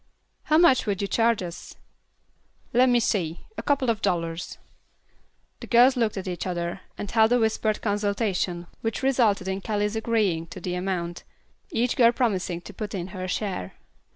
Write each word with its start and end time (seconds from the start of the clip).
"How 0.45 0.57
much 0.57 0.87
would 0.87 0.99
you 0.99 1.07
charge 1.07 1.43
us?" 1.43 1.75
"Lemme 2.73 2.99
see; 2.99 3.41
a 3.55 3.61
couple 3.61 3.91
of 3.91 4.01
dollars." 4.01 4.57
The 5.59 5.67
girls 5.67 5.95
looked 5.95 6.17
at 6.17 6.27
each 6.27 6.47
other, 6.47 6.81
and 6.97 7.11
held 7.11 7.31
a 7.33 7.39
whispered 7.39 7.83
consultation 7.83 8.65
which 8.81 9.03
resulted 9.03 9.47
in 9.47 9.61
Callie's 9.61 9.95
agreeing 9.95 10.47
to 10.47 10.59
the 10.59 10.73
amount, 10.73 11.23
each 11.69 11.95
girl 11.95 12.11
promising 12.11 12.61
to 12.61 12.73
put 12.73 12.95
in 12.95 13.09
her 13.09 13.27
share. 13.27 13.75